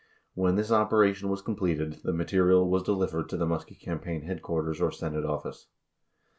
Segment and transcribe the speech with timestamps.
[0.33, 4.89] When this operation was completed, the material was delivered to the Muskie campaign headquarters or
[4.91, 5.67] Senate office.